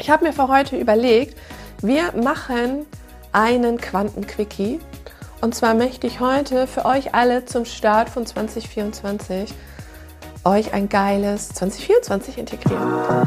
[0.00, 1.36] Ich habe mir für heute überlegt,
[1.82, 2.86] wir machen
[3.32, 4.80] einen Quantenquickie.
[5.42, 9.52] Und zwar möchte ich heute für euch alle zum Start von 2024
[10.44, 13.26] euch ein geiles 2024 integrieren.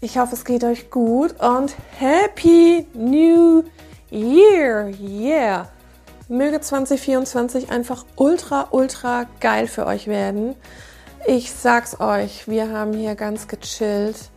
[0.00, 3.64] Ich hoffe, es geht euch gut und Happy New
[4.12, 4.90] Year!
[5.00, 5.66] Yeah!
[6.28, 10.54] Möge 2024 einfach ultra, ultra geil für euch werden.
[11.26, 14.30] Ich sag's euch, wir haben hier ganz gechillt,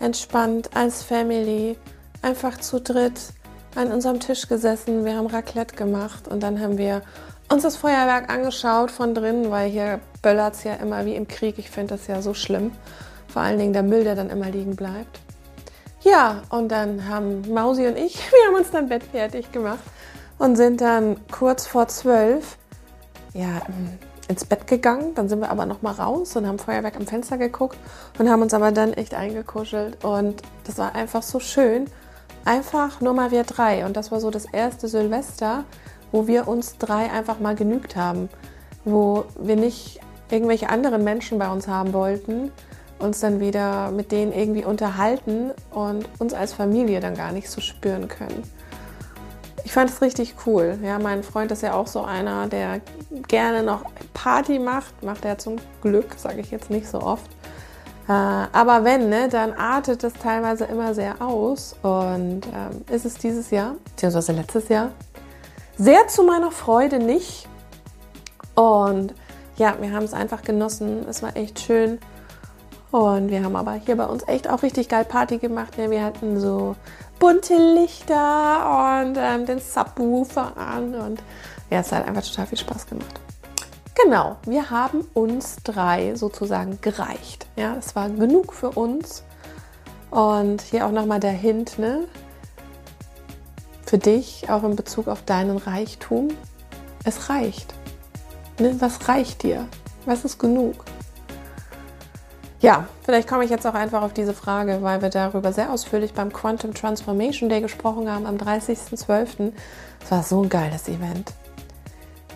[0.00, 1.78] entspannt als Family,
[2.20, 3.20] einfach zu dritt
[3.76, 5.04] an unserem Tisch gesessen.
[5.04, 7.02] Wir haben Raclette gemacht und dann haben wir
[7.48, 11.60] uns das Feuerwerk angeschaut von drinnen, weil hier böllert's ja immer wie im Krieg.
[11.60, 12.72] Ich finde das ja so schlimm.
[13.36, 15.20] Vor allen Dingen der Müll, der dann immer liegen bleibt.
[16.00, 19.82] Ja, und dann haben Mausi und ich, wir haben uns dann Bett fertig gemacht
[20.38, 22.56] und sind dann kurz vor zwölf
[23.34, 23.60] ja,
[24.26, 25.14] ins Bett gegangen.
[25.14, 27.76] Dann sind wir aber noch mal raus und haben Feuerwerk am Fenster geguckt
[28.18, 30.02] und haben uns aber dann echt eingekuschelt.
[30.02, 31.90] Und das war einfach so schön.
[32.46, 33.84] Einfach nur mal wir drei.
[33.84, 35.64] Und das war so das erste Silvester,
[36.10, 38.30] wo wir uns drei einfach mal genügt haben.
[38.86, 42.50] Wo wir nicht irgendwelche anderen Menschen bei uns haben wollten,
[42.98, 47.60] uns dann wieder mit denen irgendwie unterhalten und uns als Familie dann gar nicht so
[47.60, 48.42] spüren können.
[49.64, 50.78] Ich fand es richtig cool.
[50.82, 52.80] Ja, mein Freund ist ja auch so einer, der
[53.26, 53.82] gerne noch
[54.14, 55.02] Party macht.
[55.02, 57.28] Macht er zum Glück, sage ich jetzt nicht so oft.
[58.08, 61.74] Äh, aber wenn, ne, dann artet es teilweise immer sehr aus.
[61.82, 64.92] Und ähm, ist es dieses Jahr, beziehungsweise letztes Jahr,
[65.76, 67.48] sehr zu meiner Freude nicht.
[68.54, 69.14] Und
[69.56, 71.06] ja, wir haben es einfach genossen.
[71.08, 71.98] Es war echt schön.
[72.90, 75.76] Und wir haben aber hier bei uns echt auch richtig geil Party gemacht.
[75.76, 76.76] Wir hatten so
[77.18, 80.94] bunte Lichter und ähm, den Subwoofer an.
[80.94, 81.22] Und
[81.70, 83.20] ja, es hat einfach total viel Spaß gemacht.
[84.04, 87.46] Genau, wir haben uns drei sozusagen gereicht.
[87.56, 89.24] Ja, es war genug für uns.
[90.10, 92.06] Und hier auch nochmal der Hint, ne?
[93.84, 96.28] Für dich, auch in Bezug auf deinen Reichtum.
[97.04, 97.74] Es reicht.
[98.58, 98.76] Ne?
[98.80, 99.66] Was reicht dir?
[100.04, 100.84] Was ist genug?
[102.60, 106.14] Ja, vielleicht komme ich jetzt auch einfach auf diese Frage, weil wir darüber sehr ausführlich
[106.14, 109.52] beim Quantum Transformation Day gesprochen haben am 30.12.
[110.02, 111.34] Es war so ein geiles Event.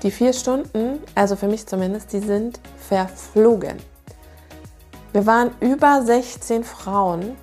[0.02, 3.76] Die vier Stunden, also für mich zumindest, die sind verflogen.
[5.12, 7.36] Wir waren über 16 Frauen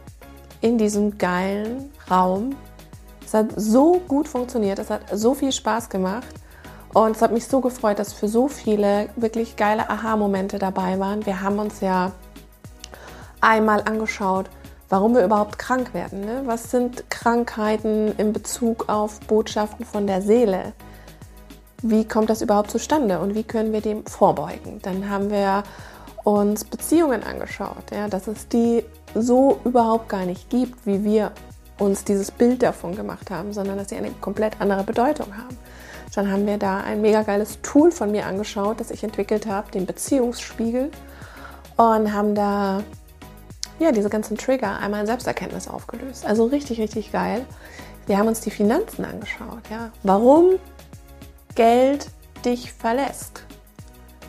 [0.62, 2.56] in diesem geilen Raum.
[3.26, 6.28] Es hat so gut funktioniert, es hat so viel Spaß gemacht
[6.94, 11.26] und es hat mich so gefreut, dass für so viele wirklich geile Aha-Momente dabei waren.
[11.26, 12.12] Wir haben uns ja
[13.42, 14.50] einmal angeschaut,
[14.90, 16.22] warum wir überhaupt krank werden.
[16.22, 16.44] Ne?
[16.46, 20.74] Was sind Krankheiten in Bezug auf Botschaften von der Seele?
[21.82, 24.80] Wie kommt das überhaupt zustande und wie können wir dem vorbeugen?
[24.82, 25.64] Dann haben wir
[26.24, 28.84] uns Beziehungen angeschaut, ja, dass es die
[29.14, 31.32] so überhaupt gar nicht gibt, wie wir
[31.80, 35.58] uns dieses Bild davon gemacht haben, sondern dass sie eine komplett andere Bedeutung haben.
[36.16, 39.72] Dann haben wir da ein mega geiles Tool von mir angeschaut, das ich entwickelt habe,
[39.72, 40.90] den Beziehungsspiegel,
[41.78, 42.82] und haben da
[43.80, 46.26] ja, diese ganzen Trigger einmal in Selbsterkenntnis aufgelöst.
[46.26, 47.46] Also richtig, richtig geil.
[48.06, 49.62] Wir haben uns die Finanzen angeschaut.
[49.70, 49.92] Ja.
[50.04, 50.60] Warum
[51.58, 52.12] Geld
[52.46, 53.44] dich verlässt.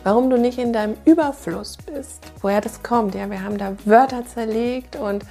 [0.03, 2.23] Warum du nicht in deinem Überfluss bist.
[2.41, 3.13] Woher das kommt.
[3.13, 5.23] Ja, wir haben da Wörter zerlegt und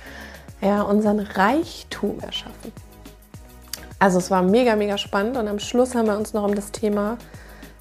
[0.61, 2.73] ja, unseren Reichtum erschaffen.
[3.99, 6.71] Also es war mega, mega spannend und am Schluss haben wir uns noch um das
[6.71, 7.19] Thema,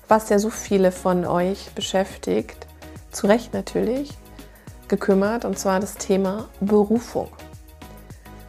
[0.08, 2.66] was ja so viele von euch beschäftigt,
[3.12, 4.10] zu Recht natürlich,
[4.90, 7.30] gekümmert, und zwar das Thema Berufung.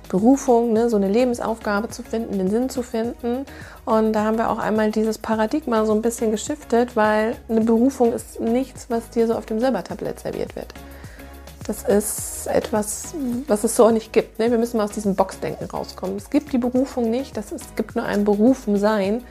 [0.09, 3.45] Berufung, ne, so eine Lebensaufgabe zu finden, den Sinn zu finden.
[3.85, 8.13] Und da haben wir auch einmal dieses Paradigma so ein bisschen geschiftet, weil eine Berufung
[8.13, 10.73] ist nichts, was dir so auf dem Silbertablett serviert wird.
[11.67, 13.15] Das ist etwas,
[13.47, 14.39] was es so auch nicht gibt.
[14.39, 14.51] Ne?
[14.51, 16.17] Wir müssen mal aus diesem Boxdenken rauskommen.
[16.17, 19.23] Es gibt die Berufung nicht, das ist, es gibt nur ein Berufensein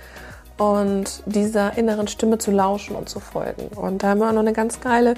[0.58, 3.68] und dieser inneren Stimme zu lauschen und zu folgen.
[3.76, 5.14] Und da haben wir auch noch eine ganz geile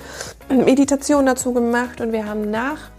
[0.49, 2.89] Meditation dazu gemacht und wir haben nach,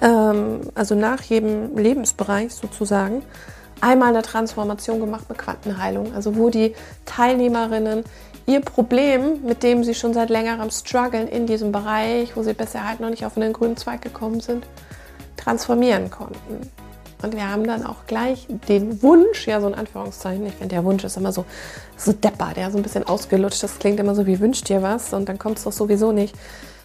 [0.00, 3.22] ähm, also nach jedem Lebensbereich sozusagen,
[3.80, 6.74] einmal eine Transformation gemacht mit Quantenheilung, also wo die
[7.04, 8.04] Teilnehmerinnen
[8.46, 12.88] ihr Problem, mit dem sie schon seit längerem strugglen in diesem Bereich, wo sie bisher
[12.88, 14.66] halt noch nicht auf einen grünen Zweig gekommen sind,
[15.36, 16.70] transformieren konnten.
[17.22, 20.84] Und wir haben dann auch gleich den Wunsch, ja, so ein Anführungszeichen, ich finde, der
[20.84, 21.44] Wunsch ist immer so,
[21.96, 25.12] so depper, der so ein bisschen ausgelutscht, das klingt immer so wie wünscht dir was
[25.12, 26.34] und dann kommt es doch sowieso nicht.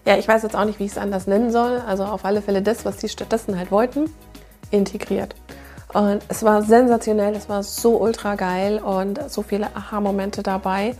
[0.06, 2.42] Ja, ich weiß jetzt auch nicht, wie ich es anders nennen soll, also auf alle
[2.42, 4.12] Fälle das, was die stattdessen halt wollten,
[4.72, 5.36] integriert.
[5.94, 10.96] Und es war sensationell, es war so ultra geil und so viele Aha-Momente dabei.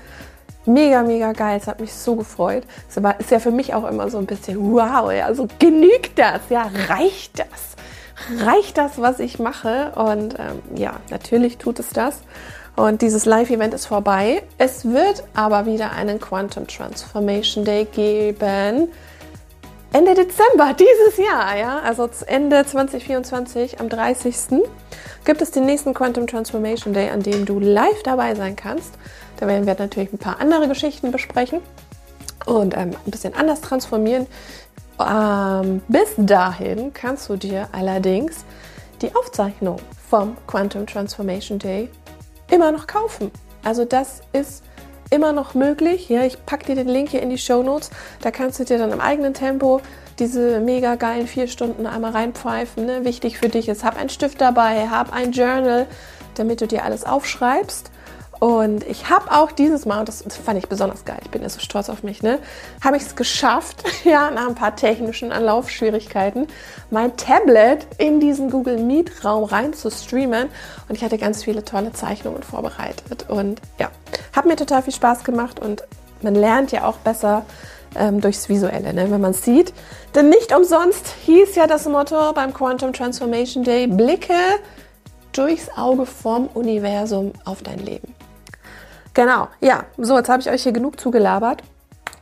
[0.66, 2.64] Mega, mega geil, es hat mich so gefreut.
[2.88, 6.18] Es war, ist ja für mich auch immer so ein bisschen, wow, ja, so genügt
[6.18, 7.76] das, ja, reicht das?
[8.40, 9.92] Reicht das, was ich mache?
[9.96, 12.22] Und ähm, ja, natürlich tut es das.
[12.76, 14.44] Und dieses Live-Event ist vorbei.
[14.58, 18.90] Es wird aber wieder einen Quantum Transformation Day geben.
[19.92, 24.36] Ende Dezember dieses Jahr, ja, also Ende 2024, am 30.
[25.24, 28.96] gibt es den nächsten Quantum Transformation Day, an dem du live dabei sein kannst.
[29.38, 31.60] Da werden wir natürlich ein paar andere Geschichten besprechen
[32.48, 34.26] und ähm, ein bisschen anders transformieren.
[35.00, 38.46] Ähm, bis dahin kannst du dir allerdings
[39.02, 39.78] die Aufzeichnung
[40.10, 41.90] vom Quantum Transformation Day
[42.50, 43.32] immer noch kaufen.
[43.64, 44.64] Also das ist
[45.10, 46.10] immer noch möglich.
[46.10, 47.90] Ja, ich packe dir den Link hier in die Show Notes.
[48.22, 49.82] Da kannst du dir dann im eigenen Tempo
[50.20, 52.86] diese mega geilen vier Stunden einmal reinpfeifen.
[52.86, 53.06] Ne?
[53.06, 55.88] Wichtig für dich ist, hab einen Stift dabei, hab ein Journal,
[56.36, 57.92] damit du dir alles aufschreibst.
[58.44, 61.48] Und ich habe auch dieses Mal, und das fand ich besonders geil, ich bin ja
[61.48, 62.40] so stolz auf mich, ne,
[62.84, 66.48] habe ich es geschafft, ja, nach ein paar technischen Anlaufschwierigkeiten,
[66.92, 70.50] mein Tablet in diesen Google Meet Raum rein zu streamen.
[70.90, 73.30] Und ich hatte ganz viele tolle Zeichnungen vorbereitet.
[73.30, 73.90] Und ja,
[74.34, 75.82] hat mir total viel Spaß gemacht und
[76.22, 77.46] man lernt ja auch besser
[77.96, 79.74] ähm, durchs Visuelle, ne, wenn man es sieht.
[80.16, 84.34] Denn nicht umsonst hieß ja das Motto beim Quantum Transformation Day, blicke
[85.32, 88.14] durchs Auge vom Universum auf dein Leben.
[89.14, 91.62] Genau, ja, so, jetzt habe ich euch hier genug zugelabert.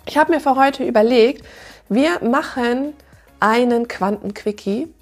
[0.05, 1.45] Ich habe mir für heute überlegt,
[1.87, 2.93] wir machen
[3.39, 4.93] einen Quantenquickie.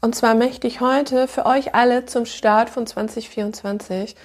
[0.00, 4.16] Und zwar möchte ich heute für euch alle zum Start von 2024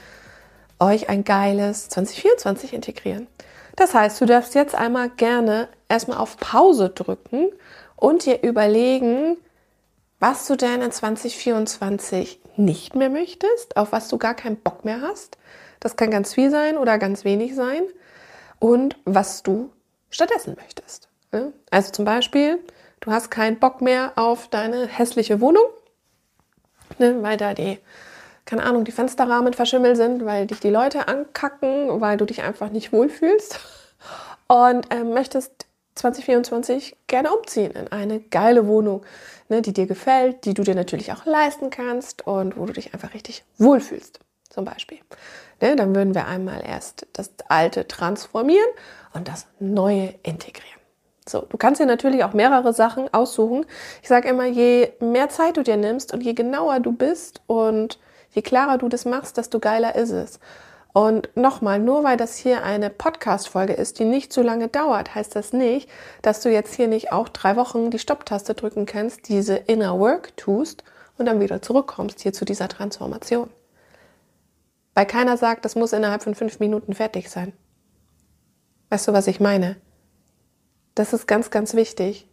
[0.80, 3.27] euch ein geiles 2024 integrieren.
[3.75, 7.50] Das heißt, du darfst jetzt einmal gerne erstmal auf Pause drücken
[7.98, 9.38] und dir überlegen,
[10.19, 15.01] was du denn in 2024 nicht mehr möchtest, auf was du gar keinen Bock mehr
[15.01, 15.38] hast,
[15.80, 17.84] das kann ganz viel sein oder ganz wenig sein.
[18.60, 19.72] Und was du
[20.10, 21.08] stattdessen möchtest.
[21.70, 22.60] Also zum Beispiel,
[23.00, 25.66] du hast keinen Bock mehr auf deine hässliche Wohnung,
[26.98, 27.80] ne, weil da die,
[28.46, 32.70] keine Ahnung, die Fensterrahmen verschimmelt sind, weil dich die Leute ankacken, weil du dich einfach
[32.70, 33.60] nicht wohlfühlst.
[34.48, 39.06] Und äh, möchtest 2024 gerne umziehen in eine geile Wohnung,
[39.50, 42.94] ne, die dir gefällt, die du dir natürlich auch leisten kannst und wo du dich
[42.94, 45.00] einfach richtig wohlfühlst, zum Beispiel.
[45.61, 48.69] Ne, dann würden wir einmal erst das Alte transformieren
[49.13, 50.79] und das Neue integrieren.
[51.27, 53.65] So, du kannst dir natürlich auch mehrere Sachen aussuchen.
[54.01, 58.00] Ich sage immer, je mehr Zeit du dir nimmst und je genauer du bist und
[58.31, 60.39] je klarer du das machst, desto geiler ist es.
[60.91, 65.35] Und nochmal, nur weil das hier eine Podcast-Folge ist, die nicht so lange dauert, heißt
[65.35, 65.88] das nicht,
[66.23, 70.35] dass du jetzt hier nicht auch drei Wochen die Stopptaste drücken kannst, diese Inner Work
[70.35, 70.83] tust
[71.19, 73.51] und dann wieder zurückkommst hier zu dieser Transformation.
[75.00, 77.54] Weil keiner sagt, das muss innerhalb von fünf Minuten fertig sein.
[78.90, 79.78] Weißt du, was ich meine?
[80.94, 82.28] Das ist ganz, ganz wichtig.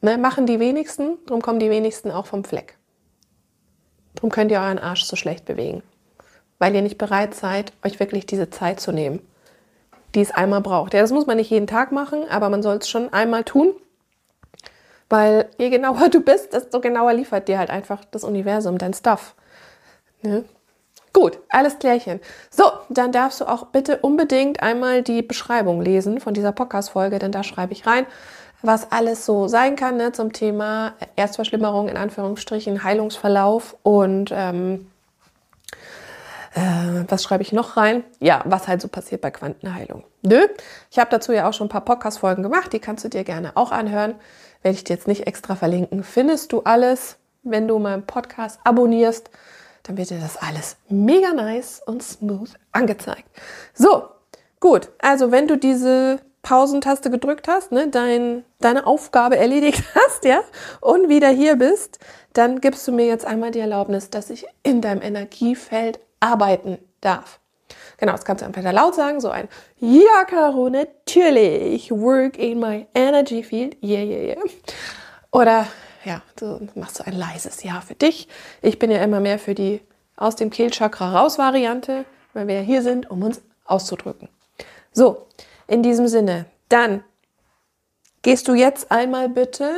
[0.00, 2.78] Ne, machen die wenigsten, darum kommen die wenigsten auch vom Fleck.
[4.14, 5.82] Darum könnt ihr euren Arsch so schlecht bewegen.
[6.58, 9.20] Weil ihr nicht bereit seid, euch wirklich diese Zeit zu nehmen,
[10.14, 10.94] die es einmal braucht.
[10.94, 13.74] Ja, das muss man nicht jeden Tag machen, aber man soll es schon einmal tun.
[15.10, 19.34] Weil je genauer du bist, desto genauer liefert dir halt einfach das Universum, dein Stuff.
[20.22, 20.46] Ne?
[21.16, 22.20] Gut, alles klärchen.
[22.50, 27.32] So, dann darfst du auch bitte unbedingt einmal die Beschreibung lesen von dieser Podcast-Folge, denn
[27.32, 28.04] da schreibe ich rein,
[28.60, 34.90] was alles so sein kann ne, zum Thema Erstverschlimmerung, in Anführungsstrichen, Heilungsverlauf und ähm,
[36.54, 38.04] äh, was schreibe ich noch rein?
[38.20, 40.04] Ja, was halt so passiert bei Quantenheilung.
[40.20, 40.46] Nö,
[40.90, 43.52] ich habe dazu ja auch schon ein paar Podcast-Folgen gemacht, die kannst du dir gerne
[43.54, 44.16] auch anhören.
[44.60, 46.04] Werde ich dir jetzt nicht extra verlinken.
[46.04, 49.30] Findest du alles, wenn du meinen Podcast abonnierst
[49.86, 53.28] dann wird dir das alles mega nice und smooth angezeigt.
[53.72, 54.08] So,
[54.58, 54.88] gut.
[55.00, 60.40] Also wenn du diese Pausentaste gedrückt hast, ne, dein, deine Aufgabe erledigt hast, ja,
[60.80, 61.98] und wieder hier bist,
[62.32, 67.40] dann gibst du mir jetzt einmal die Erlaubnis, dass ich in deinem Energiefeld arbeiten darf.
[67.98, 72.86] Genau, das kannst du entweder laut sagen, so ein Ja, Caro, natürlich, work in my
[72.94, 74.42] energy field, yeah, yeah, yeah.
[75.30, 75.66] Oder
[76.06, 78.28] ja, du machst so ein leises Ja für dich.
[78.62, 79.80] Ich bin ja immer mehr für die
[80.16, 84.28] aus dem Kehlchakra raus Variante, weil wir hier sind, um uns auszudrücken.
[84.92, 85.26] So,
[85.66, 87.02] in diesem Sinne, dann
[88.22, 89.74] gehst du jetzt einmal bitte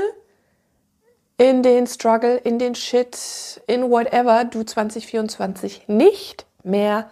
[1.38, 7.10] in den Struggle, in den Shit, in whatever du 2024 nicht mehr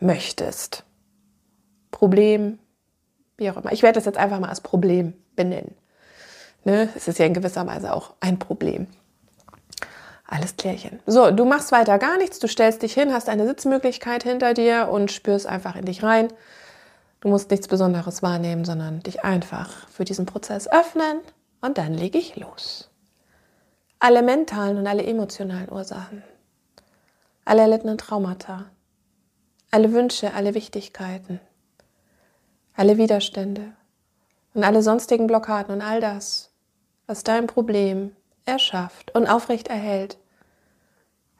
[0.00, 0.84] möchtest.
[1.90, 2.58] Problem,
[3.36, 3.72] wie auch immer.
[3.72, 5.74] Ich werde das jetzt einfach mal als Problem benennen.
[6.66, 6.88] Ne?
[6.96, 8.88] Es ist ja in gewisser Weise auch ein Problem.
[10.26, 10.98] Alles klärchen.
[11.06, 14.88] So, du machst weiter gar nichts, du stellst dich hin, hast eine Sitzmöglichkeit hinter dir
[14.90, 16.26] und spürst einfach in dich rein.
[17.20, 21.20] Du musst nichts Besonderes wahrnehmen, sondern dich einfach für diesen Prozess öffnen
[21.60, 22.90] und dann lege ich los.
[24.00, 26.24] Alle mentalen und alle emotionalen Ursachen,
[27.44, 28.64] alle erlittenen Traumata,
[29.70, 31.38] alle Wünsche, alle Wichtigkeiten,
[32.74, 33.72] alle Widerstände
[34.52, 36.50] und alle sonstigen Blockaden und all das,
[37.06, 40.18] was dein Problem erschafft und aufrecht erhält.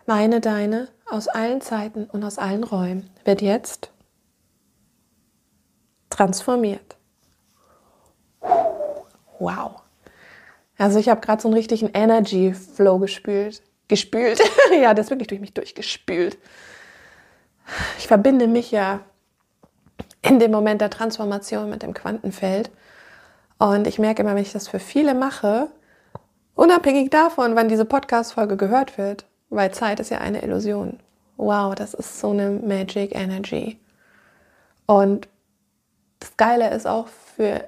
[0.07, 3.91] Meine, deine, aus allen Zeiten und aus allen Räumen wird jetzt
[6.11, 6.97] transformiert.
[9.39, 9.83] Wow.
[10.79, 13.63] Also ich habe gerade so einen richtigen Energy Flow gespült.
[13.89, 14.41] Gespült.
[14.81, 16.39] ja, das ist wirklich durch mich durchgespült.
[17.99, 19.01] Ich verbinde mich ja
[20.23, 22.71] in dem Moment der Transformation mit dem Quantenfeld.
[23.59, 25.69] Und ich merke immer, wenn ich das für viele mache,
[26.55, 31.01] unabhängig davon, wann diese Podcast-Folge gehört wird, weil Zeit ist ja eine Illusion.
[31.37, 33.79] Wow, das ist so eine Magic Energy.
[34.87, 35.29] Und
[36.21, 37.65] das Geile ist auch für,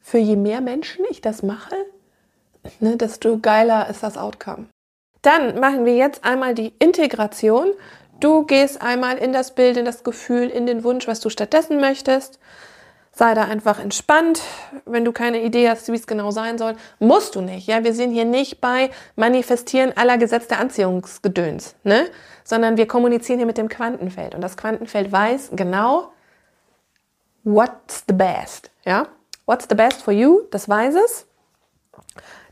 [0.00, 1.74] für je mehr Menschen ich das mache,
[2.80, 4.66] ne, desto geiler ist das Outcome.
[5.22, 7.72] Dann machen wir jetzt einmal die Integration.
[8.20, 11.80] Du gehst einmal in das Bild, in das Gefühl, in den Wunsch, was du stattdessen
[11.80, 12.38] möchtest.
[13.16, 14.40] Sei da einfach entspannt.
[14.86, 17.68] Wenn du keine Idee hast, wie es genau sein soll, musst du nicht.
[17.68, 22.06] Ja, wir sind hier nicht bei Manifestieren aller Gesetze der Anziehungsgedöns, ne?
[22.42, 24.34] Sondern wir kommunizieren hier mit dem Quantenfeld.
[24.34, 26.12] Und das Quantenfeld weiß genau,
[27.44, 28.70] what's the best.
[28.84, 29.06] Ja?
[29.46, 30.42] What's the best for you?
[30.50, 31.26] Das weiß es.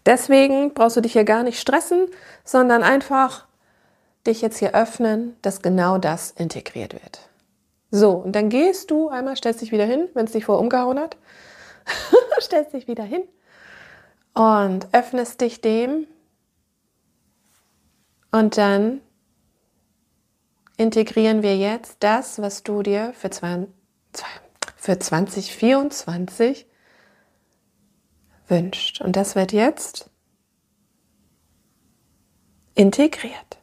[0.07, 2.07] Deswegen brauchst du dich hier gar nicht stressen,
[2.45, 3.47] sondern einfach
[4.27, 7.21] dich jetzt hier öffnen, dass genau das integriert wird.
[7.95, 10.99] So, und dann gehst du einmal, stellst dich wieder hin, wenn es dich vor umgehauen
[10.99, 11.19] hat.
[12.41, 13.23] stellst dich wieder hin
[14.33, 16.07] und öffnest dich dem.
[18.31, 19.03] Und dann
[20.79, 23.69] integrieren wir jetzt das, was du dir für, zwei,
[24.77, 26.67] für 2024
[28.49, 29.03] wünscht.
[29.03, 30.09] Und das wird jetzt
[32.75, 33.59] integriert.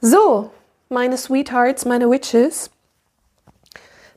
[0.00, 0.50] So,
[0.90, 2.70] meine Sweethearts, meine Witches.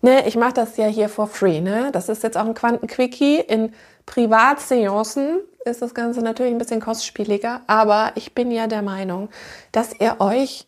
[0.02, 1.62] Ne, ich mache das ja hier for free.
[1.62, 1.92] Ne?
[1.94, 3.40] Das ist jetzt auch ein Quantenquickie.
[3.40, 3.74] In
[4.06, 9.30] Privatseancen ist das Ganze natürlich ein bisschen kostspieliger, aber ich bin ja der Meinung,
[9.72, 10.68] dass ihr euch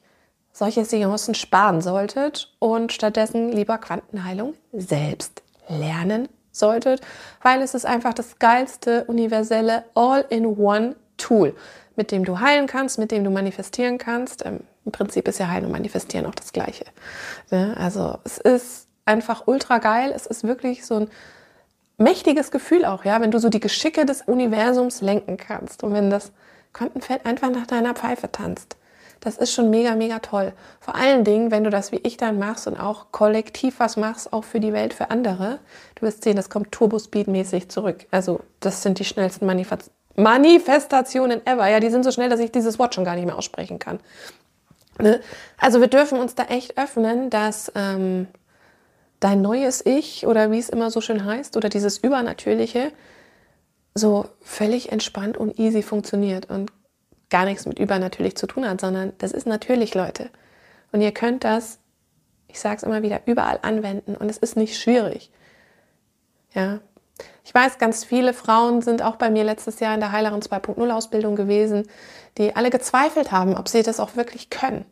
[0.53, 7.01] solche Seancen sparen solltet und stattdessen lieber Quantenheilung selbst lernen solltet,
[7.41, 11.55] weil es ist einfach das geilste, universelle All-in-One-Tool,
[11.97, 14.45] mit dem du heilen kannst, mit dem du manifestieren kannst.
[14.86, 16.86] Im Prinzip ist ja Heilen und Manifestieren auch das Gleiche.
[17.50, 20.13] Also es ist einfach ultra geil.
[20.15, 21.10] Es ist wirklich so ein
[21.98, 26.10] mächtiges Gefühl auch, ja, wenn du so die Geschicke des Universums lenken kannst und wenn
[26.10, 26.32] das
[26.74, 28.77] Quantenfeld einfach nach deiner Pfeife tanzt.
[29.22, 30.54] Das ist schon mega, mega toll.
[30.80, 34.32] Vor allen Dingen, wenn du das wie ich dann machst und auch kollektiv was machst,
[34.34, 35.60] auch für die Welt, für andere.
[35.96, 38.06] Du wirst sehen, das kommt Turbo-Speed-mäßig zurück.
[38.12, 41.68] Also, das sind die schnellsten Manifest Manifestationen ever.
[41.68, 44.00] Ja, die sind so schnell, dass ich dieses Wort schon gar nicht mehr aussprechen kann.
[45.00, 45.22] Ne?
[45.58, 48.28] Also, wir dürfen uns da echt öffnen, dass ähm,
[49.20, 52.92] dein neues Ich oder wie es immer so schön heißt oder dieses Übernatürliche
[53.94, 56.72] so völlig entspannt und easy funktioniert und
[57.30, 60.30] gar nichts mit übernatürlich zu tun hat, sondern das ist natürlich, Leute.
[60.92, 61.80] Und ihr könnt das,
[62.48, 65.32] ich sage es immer wieder, überall anwenden und es ist nicht schwierig.
[66.54, 66.80] Ja.
[67.43, 70.89] Ich weiß, ganz viele Frauen sind auch bei mir letztes Jahr in der Heilerin 2.0
[70.91, 71.88] Ausbildung gewesen,
[72.38, 74.86] die alle gezweifelt haben, ob sie das auch wirklich können,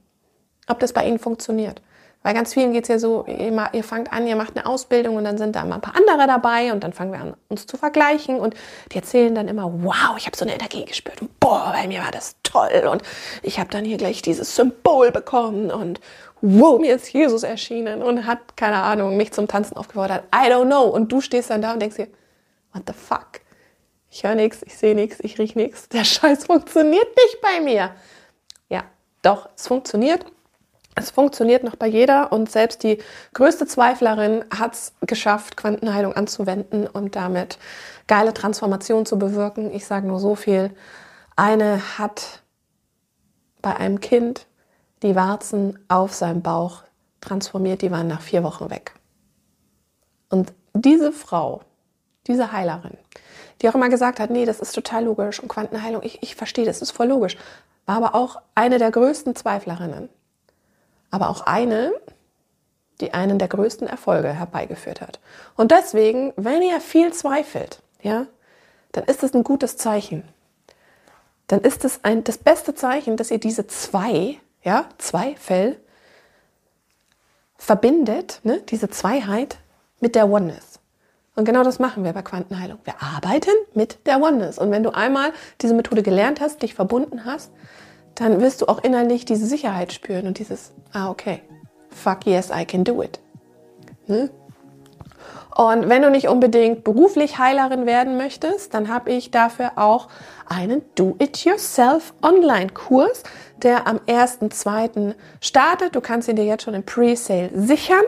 [0.68, 1.82] ob das bei ihnen funktioniert.
[2.24, 5.18] Weil ganz vielen geht es ja so, ihr, ihr, fangt an, ihr macht eine Ausbildung
[5.18, 7.68] und dann sind da mal ein paar andere dabei und dann fangen wir an, uns
[7.68, 8.56] zu vergleichen und
[8.94, 12.02] die erzählen dann immer, wow, ich habe so eine Energie gespürt und boah, bei mir
[12.02, 13.04] war das toll und
[13.42, 16.00] ich habe dann hier gleich dieses Symbol bekommen und
[16.44, 20.26] wow, mir ist Jesus erschienen und hat, keine Ahnung, mich zum Tanzen aufgefordert.
[20.36, 20.84] I don't know.
[20.84, 22.10] Und du stehst dann da und denkst dir,
[22.74, 23.40] what the fuck?
[24.10, 25.88] Ich höre nichts, ich sehe nichts, ich rieche nichts.
[25.88, 27.92] Der Scheiß funktioniert nicht bei mir.
[28.68, 28.84] Ja,
[29.22, 30.26] doch, es funktioniert.
[30.96, 33.00] Es funktioniert noch bei jeder und selbst die
[33.34, 37.58] größte Zweiflerin hat es geschafft, Quantenheilung anzuwenden und damit
[38.06, 39.74] geile Transformation zu bewirken.
[39.74, 40.72] Ich sage nur so viel.
[41.38, 42.44] Eine hat
[43.62, 44.46] bei einem Kind
[45.04, 46.84] die Warzen auf seinem Bauch
[47.22, 48.94] transformiert, die waren nach vier Wochen weg.
[50.30, 51.62] Und diese Frau,
[52.28, 52.98] diese Heilerin,
[53.62, 56.66] die auch immer gesagt hat, nee, das ist total logisch und Quantenheilung, ich, ich verstehe,
[56.66, 57.38] das ist voll logisch,
[57.86, 60.10] war aber auch eine der größten Zweiflerinnen.
[61.12, 61.94] Aber auch eine,
[63.02, 65.20] die einen der größten Erfolge herbeigeführt hat.
[65.56, 68.26] Und deswegen, wenn ihr viel zweifelt, ja,
[68.94, 70.24] dann ist es ein gutes Zeichen.
[71.48, 75.80] Dann ist es ein, das beste Zeichen, dass ihr diese zwei, ja, Zweifel
[77.58, 79.58] verbindet, ne, diese Zweiheit
[80.00, 80.80] mit der Oneness.
[81.36, 82.80] Und genau das machen wir bei Quantenheilung.
[82.84, 84.60] Wir arbeiten mit der Oneness.
[84.60, 87.52] Und wenn du einmal diese Methode gelernt hast, dich verbunden hast,
[88.16, 91.42] dann wirst du auch innerlich diese Sicherheit spüren und dieses, ah, okay,
[91.90, 93.20] fuck yes, I can do it.
[94.06, 94.30] Ne?
[95.56, 100.08] Und wenn du nicht unbedingt beruflich Heilerin werden möchtest, dann habe ich dafür auch
[100.48, 103.24] einen Do-It-Yourself Online-Kurs,
[103.58, 105.14] der am 1.2.
[105.42, 105.96] startet.
[105.96, 108.04] Du kannst ihn dir jetzt schon im Pre-Sale sichern.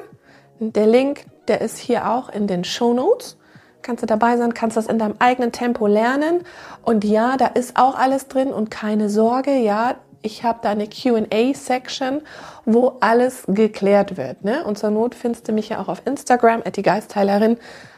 [0.60, 3.38] Der Link, der ist hier auch in den Show Notes.
[3.84, 6.42] Kannst du dabei sein, kannst das in deinem eigenen Tempo lernen.
[6.82, 10.88] Und ja, da ist auch alles drin und keine Sorge, ja, ich habe da eine
[10.88, 12.22] QA-Section,
[12.66, 14.44] wo alles geklärt wird.
[14.44, 14.64] Ne?
[14.66, 17.58] Und zur Not findest du mich ja auch auf Instagram, die Geistheilerin,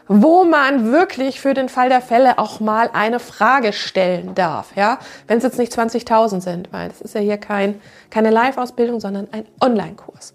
[0.09, 4.75] wo man wirklich für den Fall der Fälle auch mal eine Frage stellen darf.
[4.75, 4.99] Ja?
[5.27, 9.27] Wenn es jetzt nicht 20.000 sind, weil das ist ja hier kein, keine Live-Ausbildung, sondern
[9.31, 10.33] ein Online-Kurs.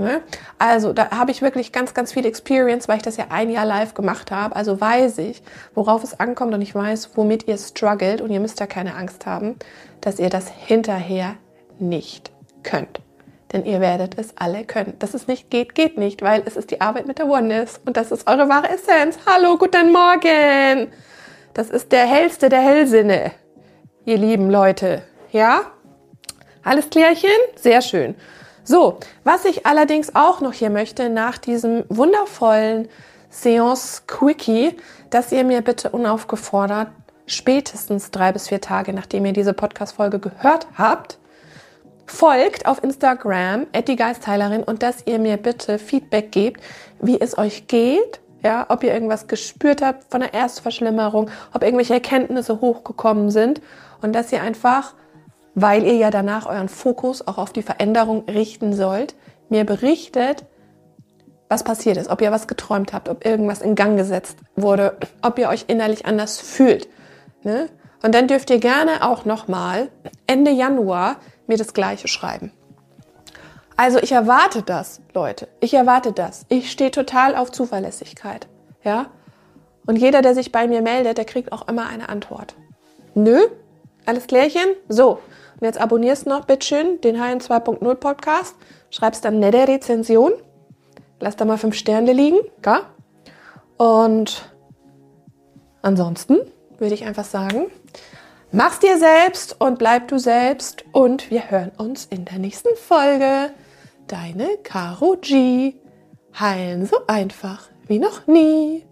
[0.00, 0.22] Ne?
[0.58, 3.66] Also da habe ich wirklich ganz, ganz viel Experience, weil ich das ja ein Jahr
[3.66, 4.56] live gemacht habe.
[4.56, 5.42] Also weiß ich,
[5.74, 9.26] worauf es ankommt und ich weiß, womit ihr struggelt und ihr müsst ja keine Angst
[9.26, 9.56] haben,
[10.00, 11.34] dass ihr das hinterher
[11.78, 13.02] nicht könnt.
[13.52, 14.94] Denn ihr werdet es alle können.
[15.00, 17.98] Dass es nicht geht, geht nicht, weil es ist die Arbeit mit der Oneness und
[17.98, 19.18] das ist eure wahre Essenz.
[19.26, 20.90] Hallo, guten Morgen!
[21.52, 23.32] Das ist der hellste der Hellsinne,
[24.06, 25.02] ihr lieben Leute.
[25.30, 25.60] Ja?
[26.62, 27.28] Alles klärchen?
[27.56, 28.14] Sehr schön.
[28.64, 32.88] So, was ich allerdings auch noch hier möchte nach diesem wundervollen
[33.30, 34.76] Seance Quickie,
[35.10, 36.88] dass ihr mir bitte unaufgefordert
[37.26, 41.18] spätestens drei bis vier Tage, nachdem ihr diese Podcast-Folge gehört habt,
[42.06, 46.60] folgt auf Instagram die Geistheilerin und dass ihr mir bitte Feedback gebt,
[47.00, 51.94] wie es euch geht, ja, ob ihr irgendwas gespürt habt von der Erstverschlimmerung, ob irgendwelche
[51.94, 53.60] Erkenntnisse hochgekommen sind
[54.02, 54.94] und dass ihr einfach
[55.54, 59.14] weil ihr ja danach euren Fokus auch auf die Veränderung richten sollt,
[59.48, 60.44] mir berichtet,
[61.48, 65.38] was passiert ist, ob ihr was geträumt habt, ob irgendwas in Gang gesetzt wurde, ob
[65.38, 66.88] ihr euch innerlich anders fühlt.
[67.42, 67.68] Ne?
[68.02, 69.88] Und dann dürft ihr gerne auch nochmal
[70.26, 71.16] Ende Januar
[71.48, 72.52] mir das Gleiche schreiben.
[73.76, 75.48] Also ich erwarte das, Leute.
[75.58, 76.46] Ich erwarte das.
[76.48, 78.46] Ich stehe total auf Zuverlässigkeit.
[78.84, 79.06] Ja?
[79.86, 82.54] Und jeder, der sich bei mir meldet, der kriegt auch immer eine Antwort.
[83.14, 83.40] Nö?
[84.06, 84.68] Alles klärchen?
[84.88, 85.18] So.
[85.60, 88.56] Und jetzt abonnierst noch bitteschön den HN 2.0 Podcast,
[88.90, 90.32] schreibst dann nette Rezension,
[91.20, 92.80] lass da mal fünf Sterne liegen, gell?
[93.76, 94.50] Und
[95.82, 96.38] ansonsten
[96.78, 97.66] würde ich einfach sagen,
[98.52, 103.50] mach's dir selbst und bleib du selbst und wir hören uns in der nächsten Folge.
[104.06, 105.74] Deine Caro G.
[106.38, 108.86] Heilen so einfach wie noch nie.